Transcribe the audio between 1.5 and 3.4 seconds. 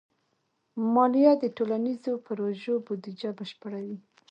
ټولنیزو پروژو بودیجه